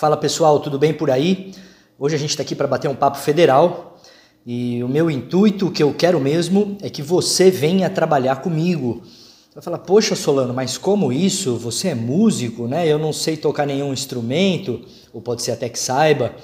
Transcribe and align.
Fala 0.00 0.16
pessoal, 0.16 0.58
tudo 0.60 0.78
bem 0.78 0.94
por 0.94 1.10
aí? 1.10 1.52
Hoje 1.98 2.14
a 2.14 2.18
gente 2.18 2.30
está 2.30 2.42
aqui 2.42 2.54
para 2.54 2.66
bater 2.66 2.88
um 2.88 2.94
papo 2.94 3.18
federal 3.18 4.00
e 4.46 4.82
o 4.82 4.88
meu 4.88 5.10
intuito, 5.10 5.66
o 5.66 5.70
que 5.70 5.82
eu 5.82 5.92
quero 5.92 6.18
mesmo, 6.18 6.78
é 6.80 6.88
que 6.88 7.02
você 7.02 7.50
venha 7.50 7.90
trabalhar 7.90 8.36
comigo. 8.36 9.02
Você 9.04 9.56
vai 9.56 9.62
falar, 9.62 9.78
poxa 9.80 10.16
Solano, 10.16 10.54
mas 10.54 10.78
como 10.78 11.12
isso? 11.12 11.54
Você 11.58 11.88
é 11.88 11.94
músico, 11.94 12.66
né? 12.66 12.88
Eu 12.88 12.98
não 12.98 13.12
sei 13.12 13.36
tocar 13.36 13.66
nenhum 13.66 13.92
instrumento, 13.92 14.80
ou 15.12 15.20
pode 15.20 15.42
ser 15.42 15.50
até 15.50 15.68
que 15.68 15.78
saiba. 15.78 16.34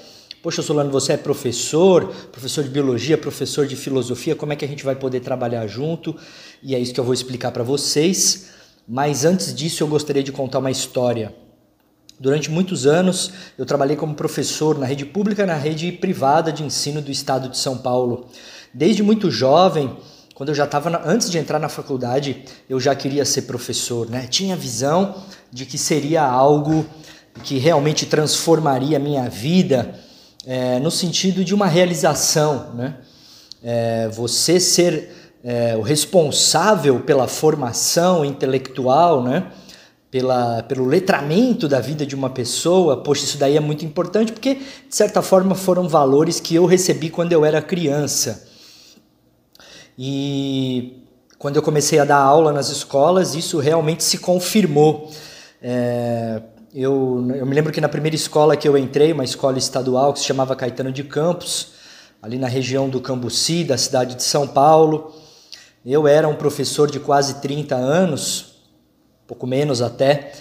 Poxa 0.43 0.61
Solano, 0.61 0.91
você 0.91 1.13
é 1.13 1.17
professor, 1.17 2.13
professor 2.31 2.63
de 2.63 2.69
biologia, 2.69 3.17
professor 3.17 3.65
de 3.65 3.75
filosofia, 3.75 4.35
como 4.35 4.53
é 4.53 4.55
que 4.55 4.65
a 4.65 4.67
gente 4.67 4.85
vai 4.85 4.95
poder 4.95 5.21
trabalhar 5.21 5.65
junto? 5.65 6.15
E 6.61 6.75
é 6.75 6.79
isso 6.79 6.93
que 6.93 6.99
eu 6.99 7.03
vou 7.03 7.13
explicar 7.15 7.51
para 7.51 7.63
vocês. 7.63 8.49
Mas 8.87 9.25
antes 9.25 9.51
disso, 9.51 9.81
eu 9.81 9.87
gostaria 9.87 10.21
de 10.21 10.31
contar 10.31 10.59
uma 10.59 10.69
história. 10.69 11.46
Durante 12.19 12.49
muitos 12.49 12.87
anos, 12.87 13.31
eu 13.57 13.65
trabalhei 13.65 13.95
como 13.95 14.15
professor 14.15 14.77
na 14.79 14.87
rede 14.87 15.05
pública 15.05 15.43
e 15.43 15.45
na 15.45 15.53
rede 15.53 15.91
privada 15.91 16.51
de 16.51 16.63
ensino 16.63 16.99
do 16.99 17.11
estado 17.11 17.47
de 17.47 17.57
São 17.57 17.77
Paulo. 17.77 18.27
Desde 18.73 19.03
muito 19.03 19.29
jovem, 19.29 19.95
quando 20.33 20.49
eu 20.49 20.55
já 20.55 20.65
estava 20.65 21.01
antes 21.05 21.29
de 21.29 21.37
entrar 21.37 21.59
na 21.59 21.69
faculdade, 21.69 22.43
eu 22.67 22.79
já 22.79 22.95
queria 22.95 23.23
ser 23.23 23.43
professor, 23.43 24.09
né? 24.09 24.25
Tinha 24.27 24.55
a 24.55 24.57
visão 24.57 25.15
de 25.51 25.65
que 25.65 25.77
seria 25.77 26.23
algo 26.23 26.87
que 27.43 27.59
realmente 27.59 28.07
transformaria 28.07 28.97
a 28.97 28.99
minha 28.99 29.29
vida 29.29 29.93
é, 30.45 30.79
no 30.79 30.89
sentido 30.89 31.43
de 31.43 31.53
uma 31.53 31.67
realização, 31.67 32.73
né? 32.73 32.95
É, 33.63 34.07
você 34.09 34.59
ser 34.59 35.33
é, 35.43 35.75
o 35.77 35.81
responsável 35.81 36.99
pela 36.99 37.27
formação 37.27 38.25
intelectual, 38.25 39.23
né? 39.23 39.51
Pela, 40.09 40.63
pelo 40.63 40.85
letramento 40.85 41.67
da 41.67 41.79
vida 41.79 42.05
de 42.05 42.15
uma 42.15 42.29
pessoa, 42.29 42.97
poxa, 42.97 43.25
isso 43.25 43.37
daí 43.37 43.57
é 43.57 43.59
muito 43.59 43.83
importante 43.83 44.31
porque, 44.31 44.55
de 44.55 44.95
certa 44.95 45.21
forma, 45.21 45.53
foram 45.53 45.87
valores 45.87 46.39
que 46.39 46.55
eu 46.55 46.65
recebi 46.65 47.09
quando 47.09 47.33
eu 47.33 47.43
era 47.43 47.61
criança. 47.61 48.47
E 49.97 51.03
quando 51.37 51.57
eu 51.57 51.61
comecei 51.61 51.99
a 51.99 52.05
dar 52.05 52.17
aula 52.17 52.51
nas 52.51 52.69
escolas, 52.69 53.35
isso 53.35 53.59
realmente 53.59 54.03
se 54.03 54.19
confirmou. 54.19 55.11
É, 55.61 56.41
eu, 56.73 57.25
eu 57.35 57.45
me 57.45 57.55
lembro 57.55 57.73
que 57.73 57.81
na 57.81 57.89
primeira 57.89 58.15
escola 58.15 58.55
que 58.55 58.67
eu 58.67 58.77
entrei, 58.77 59.11
uma 59.11 59.23
escola 59.23 59.57
estadual 59.57 60.13
que 60.13 60.19
se 60.19 60.25
chamava 60.25 60.55
Caetano 60.55 60.91
de 60.91 61.03
Campos, 61.03 61.73
ali 62.21 62.37
na 62.37 62.47
região 62.47 62.89
do 62.89 63.01
Cambuci, 63.01 63.63
da 63.63 63.77
cidade 63.77 64.15
de 64.15 64.23
São 64.23 64.47
Paulo, 64.47 65.13
eu 65.85 66.07
era 66.07 66.27
um 66.27 66.35
professor 66.35 66.89
de 66.89 66.99
quase 66.99 67.35
30 67.35 67.75
anos, 67.75 68.46
pouco 69.27 69.45
menos 69.45 69.81
até. 69.81 70.31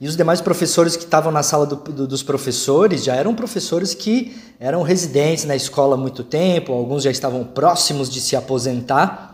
E 0.00 0.08
os 0.08 0.16
demais 0.16 0.40
professores 0.40 0.96
que 0.96 1.04
estavam 1.04 1.30
na 1.30 1.44
sala 1.44 1.64
do, 1.64 1.76
do, 1.76 2.06
dos 2.08 2.24
professores 2.24 3.04
já 3.04 3.14
eram 3.14 3.36
professores 3.36 3.94
que 3.94 4.36
eram 4.58 4.82
residentes 4.82 5.44
na 5.44 5.54
escola 5.54 5.94
há 5.94 5.96
muito 5.96 6.24
tempo, 6.24 6.72
alguns 6.72 7.04
já 7.04 7.10
estavam 7.10 7.44
próximos 7.44 8.10
de 8.10 8.20
se 8.20 8.34
aposentar, 8.34 9.32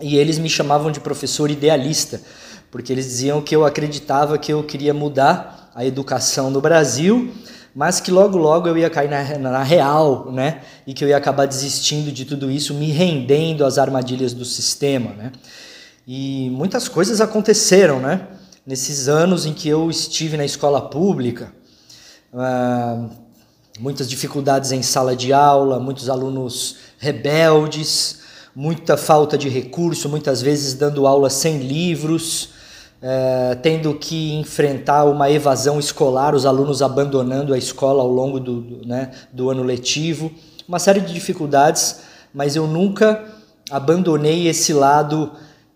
e 0.00 0.16
eles 0.16 0.38
me 0.38 0.50
chamavam 0.50 0.90
de 0.90 0.98
professor 0.98 1.48
idealista, 1.48 2.20
porque 2.72 2.92
eles 2.92 3.04
diziam 3.04 3.40
que 3.40 3.54
eu 3.54 3.64
acreditava 3.64 4.36
que 4.36 4.52
eu 4.52 4.64
queria 4.64 4.92
mudar 4.92 5.70
a 5.76 5.84
educação 5.86 6.50
no 6.50 6.60
Brasil, 6.60 7.32
mas 7.72 8.00
que 8.00 8.10
logo 8.10 8.36
logo 8.36 8.66
eu 8.66 8.76
ia 8.76 8.90
cair 8.90 9.08
na, 9.08 9.38
na 9.38 9.62
real, 9.62 10.30
né? 10.32 10.60
E 10.84 10.92
que 10.92 11.04
eu 11.04 11.08
ia 11.08 11.16
acabar 11.16 11.46
desistindo 11.46 12.10
de 12.10 12.24
tudo 12.24 12.50
isso, 12.50 12.74
me 12.74 12.90
rendendo 12.90 13.64
às 13.64 13.78
armadilhas 13.78 14.32
do 14.32 14.44
sistema, 14.44 15.10
né? 15.10 15.32
E 16.06 16.50
muitas 16.50 16.86
coisas 16.86 17.22
aconteceram, 17.22 17.98
né? 17.98 18.28
Nesses 18.66 19.08
anos 19.08 19.46
em 19.46 19.54
que 19.54 19.68
eu 19.68 19.90
estive 19.90 20.36
na 20.36 20.44
escola 20.44 20.82
pública, 20.82 21.50
uh, 22.32 23.08
muitas 23.80 24.08
dificuldades 24.08 24.70
em 24.70 24.82
sala 24.82 25.16
de 25.16 25.32
aula, 25.32 25.80
muitos 25.80 26.10
alunos 26.10 26.76
rebeldes, 26.98 28.20
muita 28.54 28.98
falta 28.98 29.38
de 29.38 29.48
recurso, 29.48 30.08
muitas 30.08 30.42
vezes 30.42 30.74
dando 30.74 31.06
aula 31.06 31.30
sem 31.30 31.58
livros, 31.58 32.50
uh, 33.02 33.56
tendo 33.62 33.94
que 33.94 34.34
enfrentar 34.34 35.04
uma 35.04 35.30
evasão 35.30 35.80
escolar, 35.80 36.34
os 36.34 36.44
alunos 36.44 36.82
abandonando 36.82 37.54
a 37.54 37.58
escola 37.58 38.02
ao 38.02 38.08
longo 38.08 38.38
do, 38.38 38.60
do, 38.60 38.86
né, 38.86 39.10
do 39.32 39.48
ano 39.48 39.62
letivo, 39.62 40.30
uma 40.68 40.78
série 40.78 41.00
de 41.00 41.14
dificuldades, 41.14 42.00
mas 42.32 42.56
eu 42.56 42.66
nunca 42.66 43.24
abandonei 43.70 44.48
esse 44.48 44.74
lado 44.74 45.32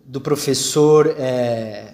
do 0.09 0.23
professor 0.23 1.15
é, 1.19 1.93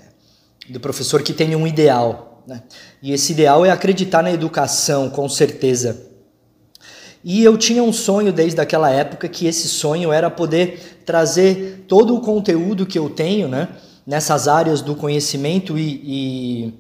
do 0.69 0.79
professor 0.79 1.21
que 1.23 1.33
tem 1.33 1.57
um 1.57 1.67
ideal. 1.67 2.43
Né? 2.47 2.63
E 3.03 3.13
esse 3.13 3.33
ideal 3.33 3.67
é 3.67 3.71
acreditar 3.71 4.23
na 4.23 4.31
educação, 4.31 5.11
com 5.11 5.29
certeza. 5.29 6.11
E 7.25 7.43
eu 7.43 7.59
tinha 7.59 7.83
um 7.83 7.93
sonho 7.93 8.33
desde 8.33 8.61
aquela 8.61 8.89
época 8.89 9.29
que 9.29 9.47
esse 9.47 9.67
sonho 9.67 10.13
era 10.13 10.31
poder 10.31 11.03
trazer 11.05 11.87
todo 11.89 12.15
o 12.15 12.21
conteúdo 12.21 12.87
que 12.87 12.99
eu 12.99 13.11
tenho 13.11 13.49
né, 13.49 13.69
nessas 14.07 14.47
áreas 14.47 14.81
do 14.81 14.95
conhecimento 14.95 15.77
e, 15.77 16.01
e 16.05 16.75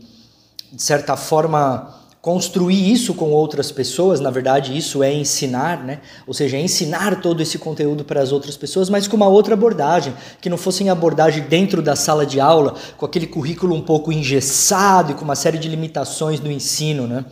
de 0.73 0.83
certa 0.83 1.17
forma, 1.17 1.95
construir 2.25 2.91
isso 2.91 3.13
com 3.13 3.33
outras 3.33 3.71
pessoas, 3.71 4.19
na 4.19 4.31
verdade 4.31 4.75
isso 4.75 5.03
é 5.03 5.13
ensinar, 5.13 5.85
né? 5.85 6.01
Ou 6.27 6.33
seja, 6.33 6.57
é 6.57 6.61
ensinar 6.61 7.21
todo 7.21 7.43
esse 7.43 7.59
conteúdo 7.59 8.03
para 8.03 8.23
as 8.23 8.33
outras 8.33 8.57
pessoas, 8.57 8.89
mas 8.89 9.07
com 9.07 9.15
uma 9.15 9.29
outra 9.29 9.53
abordagem, 9.53 10.15
que 10.41 10.49
não 10.49 10.57
fosse 10.57 10.83
em 10.83 10.89
abordagem 10.89 11.43
dentro 11.43 11.83
da 11.83 11.95
sala 11.95 12.25
de 12.25 12.41
aula, 12.41 12.77
com 12.97 13.05
aquele 13.05 13.27
currículo 13.27 13.75
um 13.75 13.83
pouco 13.83 14.11
engessado 14.11 15.13
e 15.13 15.15
com 15.15 15.23
uma 15.23 15.37
série 15.37 15.59
de 15.59 15.69
limitações 15.69 16.41
no 16.41 16.51
ensino, 16.51 17.07
né? 17.07 17.27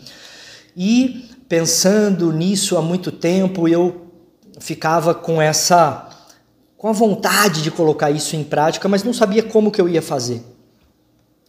E 0.77 1.27
pensando 1.49 2.31
nisso 2.31 2.77
há 2.77 2.83
muito 2.83 3.11
tempo, 3.11 3.67
eu 3.67 4.09
ficava 4.61 5.15
com 5.15 5.41
essa 5.41 6.07
com 6.77 6.89
a 6.89 6.93
vontade 6.93 7.63
de 7.63 7.71
colocar 7.71 8.11
isso 8.11 8.37
em 8.37 8.45
prática, 8.45 8.87
mas 8.91 9.03
não 9.03 9.15
sabia 9.15 9.43
como 9.43 9.71
que 9.71 9.81
eu 9.81 9.89
ia 9.89 10.03
fazer. 10.03 10.52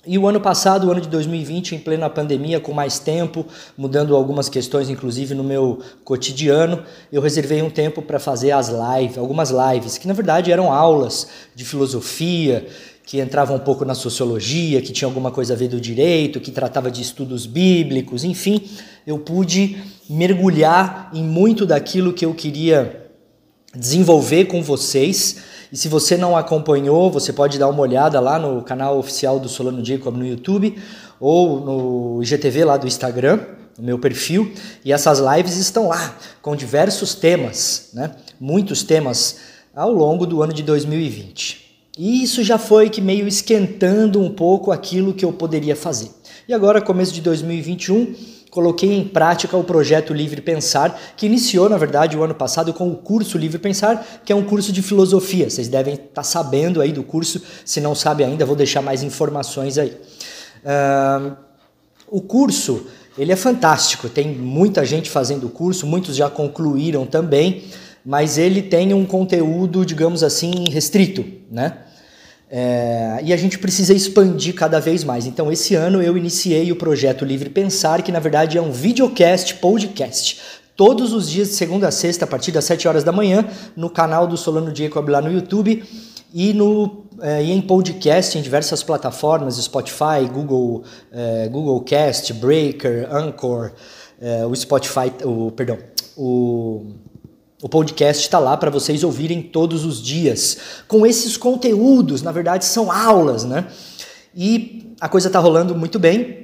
E 0.06 0.18
o 0.18 0.28
ano 0.28 0.42
passado, 0.42 0.88
o 0.88 0.92
ano 0.92 1.00
de 1.00 1.08
2020, 1.08 1.76
em 1.76 1.80
plena 1.80 2.10
pandemia, 2.10 2.60
com 2.60 2.74
mais 2.74 3.00
tempo, 3.00 3.46
mudando 3.78 4.14
algumas 4.14 4.50
questões, 4.50 4.90
inclusive 4.90 5.34
no 5.34 5.46
meu 5.46 5.80
cotidiano, 6.04 6.84
eu 7.10 7.22
reservei 7.22 7.62
um 7.62 7.70
tempo 7.70 8.02
para 8.02 8.20
fazer 8.20 8.52
as 8.52 8.68
lives, 8.68 9.18
algumas 9.18 9.50
lives, 9.50 9.98
que 9.98 10.06
na 10.06 10.14
verdade 10.14 10.52
eram 10.52 10.74
aulas 10.74 11.30
de 11.56 11.64
filosofia, 11.64 12.68
que 13.06 13.22
entravam 13.22 13.56
um 13.56 13.60
pouco 13.60 13.86
na 13.86 13.96
sociologia, 13.96 14.82
que 14.82 14.92
tinha 14.92 15.08
alguma 15.08 15.32
coisa 15.32 15.54
a 15.54 15.58
ver 15.58 15.70
do 15.70 15.80
direito, 15.80 16.42
que 16.42 16.52
tratava 16.52 16.92
de 16.92 17.02
estudos 17.02 17.46
bíblicos, 17.46 18.26
enfim, 18.26 18.62
eu 19.08 19.18
pude 19.20 19.82
mergulhar 20.10 21.12
em 21.14 21.24
muito 21.24 21.66
daquilo 21.66 22.12
que 22.12 22.26
eu 22.26 22.34
queria 22.34 23.03
desenvolver 23.76 24.46
com 24.46 24.62
vocês 24.62 25.38
e 25.74 25.76
se 25.76 25.88
você 25.88 26.16
não 26.16 26.38
acompanhou, 26.38 27.10
você 27.10 27.34
pode 27.34 27.58
dar 27.58 27.68
uma 27.68 27.82
olhada 27.82 28.20
lá 28.20 28.38
no 28.38 28.62
canal 28.62 29.00
oficial 29.00 29.40
do 29.40 29.50
Solano 29.50 29.84
Jacob 29.84 30.16
no 30.16 30.24
YouTube 30.24 30.78
ou 31.20 31.60
no 31.60 32.22
IGTV 32.22 32.64
lá 32.64 32.78
do 32.78 32.86
Instagram, 32.86 33.40
no 33.76 33.84
meu 33.84 33.98
perfil. 33.98 34.54
E 34.86 34.94
essas 34.94 35.18
lives 35.18 35.58
estão 35.58 35.88
lá 35.88 36.16
com 36.44 36.56
diversos 36.56 37.16
temas, 37.16 37.90
né? 37.92 38.12
muitos 38.40 38.84
temas 38.84 39.38
ao 39.76 39.92
longo 39.92 40.28
do 40.28 40.44
ano 40.44 40.54
de 40.54 40.62
2020. 40.62 41.64
E 41.98 42.22
isso 42.22 42.44
já 42.44 42.60
foi 42.60 42.88
que 42.88 43.02
meio 43.02 43.28
esquentando 43.28 44.22
um 44.22 44.30
pouco 44.30 44.72
aquilo 44.72 45.12
que 45.12 45.26
eu 45.26 45.34
poderia 45.34 45.76
fazer. 45.76 46.12
E 46.48 46.54
agora, 46.54 46.82
começo 46.82 47.12
de 47.12 47.22
2021, 47.22 48.14
coloquei 48.54 48.96
em 48.96 49.04
prática 49.04 49.58
o 49.58 49.64
projeto 49.64 50.14
Livre 50.14 50.40
Pensar, 50.40 51.02
que 51.18 51.26
iniciou, 51.26 51.68
na 51.68 51.76
verdade, 51.76 52.16
o 52.16 52.22
ano 52.22 52.36
passado 52.36 52.72
com 52.72 52.88
o 52.88 52.96
curso 52.96 53.36
Livre 53.36 53.58
Pensar, 53.58 54.22
que 54.24 54.32
é 54.32 54.36
um 54.36 54.44
curso 54.44 54.72
de 54.72 54.84
filosofia. 54.84 55.50
Vocês 55.50 55.68
devem 55.68 55.96
estar 55.96 56.08
tá 56.14 56.24
sabendo 56.24 56.80
aí 56.80 56.92
do 56.92 57.02
curso, 57.02 57.42
se 57.66 57.82
não 57.82 57.96
sabe 57.96 58.24
ainda, 58.24 58.46
vou 58.46 58.56
deixar 58.56 58.84
mais 58.84 59.02
informações 59.02 59.80
aí. 59.80 59.98
Uh, 60.64 61.36
o 62.08 62.22
curso, 62.22 62.86
ele 63.18 63.32
é 63.32 63.36
fantástico, 63.36 64.08
tem 64.08 64.28
muita 64.28 64.86
gente 64.86 65.10
fazendo 65.10 65.48
o 65.48 65.50
curso, 65.50 65.88
muitos 65.88 66.16
já 66.16 66.30
concluíram 66.30 67.08
também, 67.08 67.64
mas 68.06 68.38
ele 68.38 68.62
tem 68.62 68.94
um 68.94 69.04
conteúdo, 69.04 69.84
digamos 69.84 70.22
assim, 70.22 70.66
restrito, 70.70 71.26
né? 71.50 71.83
É, 72.56 73.20
e 73.24 73.34
a 73.34 73.36
gente 73.36 73.58
precisa 73.58 73.96
expandir 73.96 74.54
cada 74.54 74.80
vez 74.80 75.04
mais. 75.04 75.26
Então, 75.26 75.52
esse 75.52 75.74
ano 75.74 76.04
eu 76.04 76.16
iniciei 76.16 76.72
o 76.72 76.76
projeto 76.76 77.26
Livre 77.26 77.50
Pensar, 77.50 78.04
que 78.04 78.12
na 78.12 78.20
verdade 78.20 78.60
é 78.60 78.62
um 78.62 78.72
videocast, 78.72 79.56
podcast. 79.56 80.40
Todos 80.76 81.14
os 81.14 81.28
dias, 81.28 81.48
de 81.48 81.56
segunda 81.56 81.88
a 81.88 81.92
sexta, 81.92 82.26
a 82.26 82.28
partir 82.28 82.52
das 82.52 82.66
7 82.66 82.88
horas 82.88 83.04
da 83.04 83.12
manhã, 83.12 83.44
no 83.76 83.90
canal 83.90 84.28
do 84.28 84.38
Solano 84.38 84.76
Jacob 84.76 85.10
lá 85.10 85.20
no 85.20 85.32
YouTube 85.32 85.84
e, 86.32 86.54
no, 86.54 87.06
é, 87.22 87.44
e 87.44 87.52
em 87.52 87.60
podcast 87.60 88.38
em 88.38 88.42
diversas 88.44 88.84
plataformas, 88.84 89.56
Spotify, 89.56 90.30
Google, 90.32 90.84
é, 91.12 91.50
Google 91.50 91.82
Cast, 91.82 92.32
Breaker, 92.34 93.12
Anchor, 93.12 93.72
é, 94.22 94.46
o 94.46 94.56
Spotify, 94.56 95.12
o, 95.26 95.50
perdão, 95.50 95.80
o 96.16 96.86
o 97.64 97.70
podcast 97.70 98.22
está 98.22 98.40
lá 98.40 98.58
para 98.58 98.70
vocês 98.70 99.06
ouvirem 99.06 99.42
todos 99.42 99.86
os 99.86 100.04
dias, 100.04 100.58
com 100.86 101.06
esses 101.06 101.38
conteúdos, 101.38 102.22
na 102.22 102.30
verdade 102.30 102.66
são 102.66 102.92
aulas, 102.92 103.46
né? 103.46 103.68
E 104.36 104.94
a 105.00 105.08
coisa 105.08 105.28
está 105.30 105.40
rolando 105.40 105.74
muito 105.74 105.98
bem. 105.98 106.44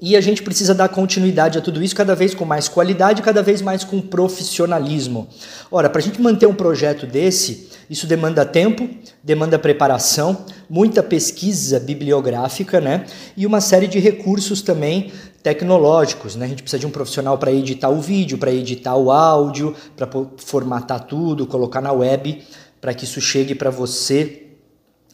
E 0.00 0.16
a 0.16 0.20
gente 0.20 0.42
precisa 0.42 0.72
dar 0.72 0.88
continuidade 0.88 1.58
a 1.58 1.60
tudo 1.60 1.82
isso, 1.82 1.96
cada 1.96 2.14
vez 2.14 2.32
com 2.32 2.44
mais 2.44 2.68
qualidade, 2.68 3.22
cada 3.22 3.42
vez 3.42 3.60
mais 3.60 3.82
com 3.82 4.00
profissionalismo. 4.00 5.26
Ora, 5.70 5.90
para 5.90 6.00
a 6.00 6.02
gente 6.02 6.20
manter 6.20 6.46
um 6.46 6.54
projeto 6.54 7.06
desse, 7.06 7.68
isso 7.90 8.06
demanda 8.06 8.44
tempo, 8.44 8.88
demanda 9.24 9.58
preparação, 9.58 10.44
muita 10.70 11.02
pesquisa 11.02 11.80
bibliográfica, 11.80 12.80
né? 12.80 13.06
E 13.36 13.46
uma 13.46 13.60
série 13.60 13.86
de 13.88 13.98
recursos 13.98 14.62
também 14.62 15.10
tecnológicos, 15.46 16.34
né? 16.34 16.46
A 16.46 16.48
gente 16.48 16.64
precisa 16.64 16.80
de 16.80 16.88
um 16.88 16.90
profissional 16.90 17.38
para 17.38 17.52
editar 17.52 17.88
o 17.88 18.00
vídeo, 18.00 18.36
para 18.36 18.50
editar 18.50 18.96
o 18.96 19.12
áudio, 19.12 19.76
para 19.96 20.08
formatar 20.38 21.04
tudo, 21.04 21.46
colocar 21.46 21.80
na 21.80 21.92
web, 21.92 22.42
para 22.80 22.92
que 22.92 23.04
isso 23.04 23.20
chegue 23.20 23.54
para 23.54 23.70
você 23.70 24.42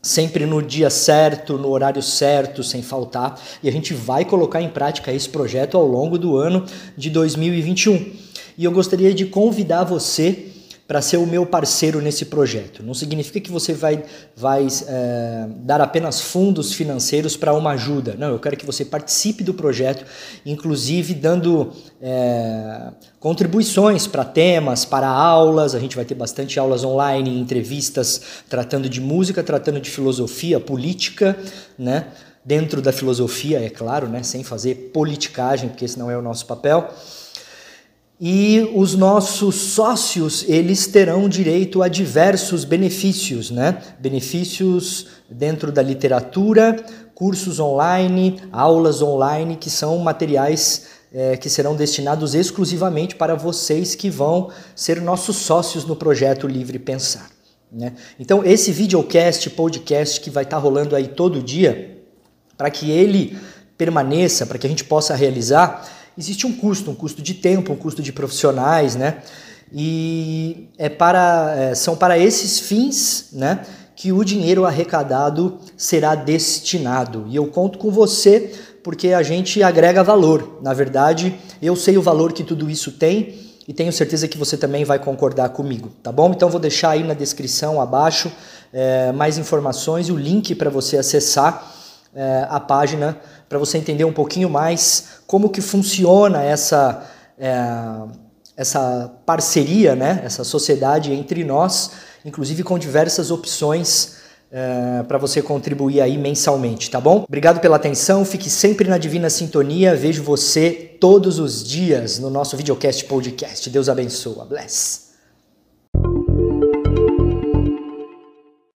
sempre 0.02 0.46
no 0.46 0.62
dia 0.62 0.88
certo, 0.88 1.58
no 1.58 1.68
horário 1.68 2.02
certo, 2.02 2.62
sem 2.62 2.82
faltar. 2.82 3.38
E 3.62 3.68
a 3.68 3.72
gente 3.72 3.92
vai 3.92 4.24
colocar 4.24 4.62
em 4.62 4.70
prática 4.70 5.12
esse 5.12 5.28
projeto 5.28 5.76
ao 5.76 5.86
longo 5.86 6.16
do 6.16 6.34
ano 6.38 6.64
de 6.96 7.10
2021. 7.10 8.14
E 8.56 8.64
eu 8.64 8.72
gostaria 8.72 9.12
de 9.12 9.26
convidar 9.26 9.84
você 9.84 10.51
para 10.86 11.00
ser 11.00 11.16
o 11.16 11.26
meu 11.26 11.46
parceiro 11.46 12.00
nesse 12.00 12.26
projeto. 12.26 12.82
Não 12.82 12.92
significa 12.92 13.40
que 13.40 13.50
você 13.50 13.72
vai, 13.72 14.02
vai 14.36 14.66
é, 14.86 15.46
dar 15.58 15.80
apenas 15.80 16.20
fundos 16.20 16.72
financeiros 16.72 17.36
para 17.36 17.54
uma 17.54 17.70
ajuda. 17.70 18.14
Não, 18.18 18.28
eu 18.28 18.38
quero 18.38 18.56
que 18.56 18.66
você 18.66 18.84
participe 18.84 19.44
do 19.44 19.54
projeto, 19.54 20.04
inclusive 20.44 21.14
dando 21.14 21.72
é, 22.00 22.88
contribuições 23.20 24.06
para 24.06 24.24
temas, 24.24 24.84
para 24.84 25.08
aulas. 25.08 25.74
A 25.74 25.78
gente 25.78 25.96
vai 25.96 26.04
ter 26.04 26.14
bastante 26.14 26.58
aulas 26.58 26.84
online, 26.84 27.38
entrevistas 27.38 28.20
tratando 28.48 28.88
de 28.88 29.00
música, 29.00 29.42
tratando 29.42 29.80
de 29.80 29.90
filosofia, 29.90 30.58
política, 30.58 31.38
né? 31.78 32.06
Dentro 32.44 32.82
da 32.82 32.92
filosofia, 32.92 33.64
é 33.64 33.70
claro, 33.70 34.08
né? 34.08 34.24
Sem 34.24 34.42
fazer 34.42 34.90
politicagem, 34.92 35.68
porque 35.68 35.84
esse 35.84 35.96
não 35.96 36.10
é 36.10 36.18
o 36.18 36.22
nosso 36.22 36.44
papel. 36.44 36.92
E 38.24 38.70
os 38.76 38.94
nossos 38.94 39.56
sócios, 39.56 40.44
eles 40.46 40.86
terão 40.86 41.28
direito 41.28 41.82
a 41.82 41.88
diversos 41.88 42.64
benefícios, 42.64 43.50
né? 43.50 43.82
Benefícios 43.98 45.08
dentro 45.28 45.72
da 45.72 45.82
literatura, 45.82 46.76
cursos 47.16 47.58
online, 47.58 48.40
aulas 48.52 49.02
online, 49.02 49.56
que 49.56 49.68
são 49.68 49.98
materiais 49.98 50.86
é, 51.12 51.36
que 51.36 51.50
serão 51.50 51.74
destinados 51.74 52.32
exclusivamente 52.36 53.16
para 53.16 53.34
vocês 53.34 53.96
que 53.96 54.08
vão 54.08 54.50
ser 54.72 55.00
nossos 55.00 55.38
sócios 55.38 55.84
no 55.84 55.96
projeto 55.96 56.46
Livre 56.46 56.78
Pensar. 56.78 57.28
Né? 57.72 57.92
Então, 58.20 58.44
esse 58.44 58.70
videocast, 58.70 59.50
podcast 59.50 60.20
que 60.20 60.30
vai 60.30 60.44
estar 60.44 60.58
rolando 60.58 60.94
aí 60.94 61.08
todo 61.08 61.42
dia, 61.42 61.98
para 62.56 62.70
que 62.70 62.88
ele 62.88 63.36
permaneça, 63.76 64.46
para 64.46 64.58
que 64.58 64.66
a 64.68 64.70
gente 64.70 64.84
possa 64.84 65.12
realizar, 65.16 66.01
existe 66.16 66.46
um 66.46 66.52
custo, 66.52 66.90
um 66.90 66.94
custo 66.94 67.22
de 67.22 67.34
tempo, 67.34 67.72
um 67.72 67.76
custo 67.76 68.02
de 68.02 68.12
profissionais, 68.12 68.96
né? 68.96 69.22
E 69.72 70.68
é 70.76 70.88
para, 70.88 71.54
é, 71.56 71.74
são 71.74 71.96
para 71.96 72.18
esses 72.18 72.60
fins, 72.60 73.28
né, 73.32 73.64
que 73.96 74.12
o 74.12 74.22
dinheiro 74.22 74.66
arrecadado 74.66 75.58
será 75.76 76.14
destinado. 76.14 77.24
E 77.28 77.36
eu 77.36 77.46
conto 77.46 77.78
com 77.78 77.90
você 77.90 78.52
porque 78.82 79.08
a 79.08 79.22
gente 79.22 79.62
agrega 79.62 80.02
valor. 80.02 80.58
Na 80.60 80.74
verdade, 80.74 81.34
eu 81.62 81.74
sei 81.74 81.96
o 81.96 82.02
valor 82.02 82.32
que 82.32 82.44
tudo 82.44 82.68
isso 82.68 82.92
tem 82.92 83.34
e 83.66 83.72
tenho 83.72 83.92
certeza 83.92 84.28
que 84.28 84.36
você 84.36 84.56
também 84.56 84.84
vai 84.84 84.98
concordar 84.98 85.48
comigo, 85.50 85.90
tá 86.02 86.10
bom? 86.10 86.32
Então 86.32 86.50
vou 86.50 86.60
deixar 86.60 86.90
aí 86.90 87.04
na 87.04 87.14
descrição 87.14 87.80
abaixo 87.80 88.30
é, 88.72 89.12
mais 89.12 89.38
informações 89.38 90.08
e 90.08 90.12
o 90.12 90.16
link 90.16 90.54
para 90.54 90.68
você 90.68 90.98
acessar 90.98 91.72
é, 92.14 92.46
a 92.48 92.60
página 92.60 93.18
para 93.48 93.58
você 93.58 93.78
entender 93.78 94.04
um 94.04 94.12
pouquinho 94.12 94.48
mais 94.48 95.20
como 95.26 95.50
que 95.50 95.60
funciona 95.60 96.42
essa, 96.42 97.06
é, 97.38 97.54
essa 98.56 99.12
parceria, 99.24 99.94
né? 99.94 100.20
essa 100.24 100.44
sociedade 100.44 101.12
entre 101.12 101.44
nós, 101.44 101.92
inclusive 102.24 102.62
com 102.62 102.78
diversas 102.78 103.30
opções 103.30 104.20
é, 104.50 105.02
para 105.04 105.16
você 105.16 105.40
contribuir 105.40 106.02
aí 106.02 106.18
mensalmente, 106.18 106.90
tá 106.90 107.00
bom? 107.00 107.24
Obrigado 107.26 107.60
pela 107.60 107.76
atenção, 107.76 108.24
fique 108.24 108.50
sempre 108.50 108.86
na 108.86 108.98
Divina 108.98 109.30
Sintonia, 109.30 109.96
vejo 109.96 110.22
você 110.22 110.70
todos 111.00 111.38
os 111.38 111.64
dias 111.64 112.18
no 112.18 112.28
nosso 112.28 112.56
videocast 112.56 113.04
podcast. 113.06 113.70
Deus 113.70 113.88
abençoe, 113.88 114.46
bless. 114.46 115.11